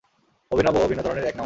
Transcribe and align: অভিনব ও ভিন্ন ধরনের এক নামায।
অভিনব 0.51 0.75
ও 0.75 0.87
ভিন্ন 0.87 1.01
ধরনের 1.03 1.23
এক 1.23 1.35
নামায। 1.35 1.39